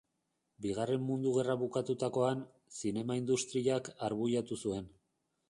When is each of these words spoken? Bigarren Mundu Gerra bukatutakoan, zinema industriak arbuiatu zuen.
Bigarren 0.65 1.03
Mundu 1.09 1.33
Gerra 1.35 1.55
bukatutakoan, 1.63 2.41
zinema 2.79 3.19
industriak 3.21 3.93
arbuiatu 4.09 4.61
zuen. 4.65 4.91